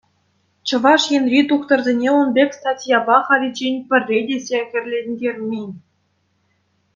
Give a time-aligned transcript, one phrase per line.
[0.67, 5.71] Чӑваш Енри тухтӑрсене ун пек статьяпа халиччен пӗрре те сехӗрлентермен.